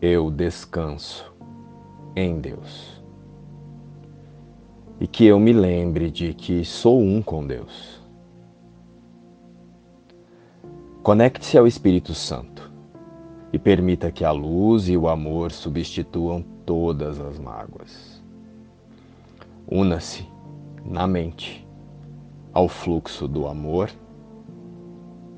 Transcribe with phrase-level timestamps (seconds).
[0.00, 1.30] eu descanso
[2.16, 3.02] em Deus.
[4.98, 8.00] E que eu me lembre de que sou um com Deus.
[11.02, 12.70] Conecte-se ao Espírito Santo
[13.52, 18.22] e permita que a luz e o amor substituam todas as mágoas.
[19.66, 20.26] Una-se
[20.84, 21.66] na mente
[22.52, 23.90] ao fluxo do amor,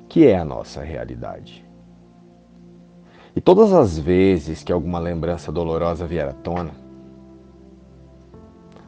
[0.09, 1.65] que é a nossa realidade.
[3.35, 6.73] E todas as vezes que alguma lembrança dolorosa vier à tona,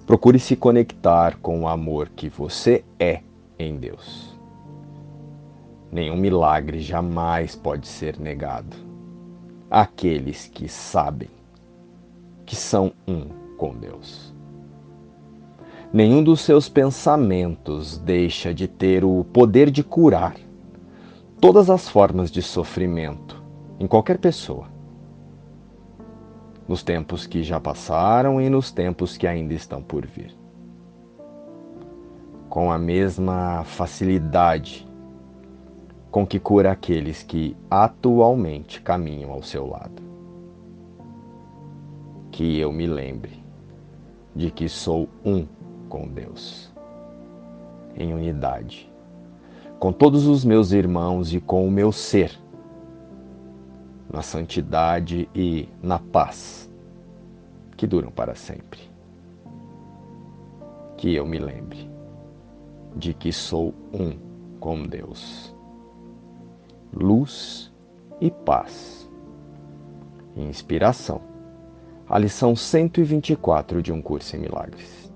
[0.06, 3.22] procure se conectar com o amor que você é
[3.58, 4.38] em Deus.
[5.90, 8.76] Nenhum milagre jamais pode ser negado
[9.70, 11.30] àqueles que sabem
[12.44, 14.34] que são um com Deus.
[15.90, 20.36] Nenhum dos seus pensamentos deixa de ter o poder de curar
[21.40, 23.43] todas as formas de sofrimento
[23.78, 24.66] em qualquer pessoa.
[26.66, 30.34] Nos tempos que já passaram e nos tempos que ainda estão por vir.
[32.48, 34.86] Com a mesma facilidade
[36.14, 40.00] com que cura aqueles que atualmente caminham ao seu lado.
[42.30, 43.42] Que eu me lembre
[44.32, 45.44] de que sou um
[45.88, 46.72] com Deus,
[47.96, 48.88] em unidade,
[49.80, 52.38] com todos os meus irmãos e com o meu ser
[54.14, 56.70] na santidade e na paz
[57.76, 58.78] que duram para sempre.
[60.96, 61.90] Que eu me lembre
[62.94, 64.16] de que sou um
[64.60, 65.52] com Deus.
[66.92, 67.72] Luz
[68.20, 69.10] e paz.
[70.36, 71.20] Inspiração.
[72.08, 75.12] A lição 124 de um curso em milagres.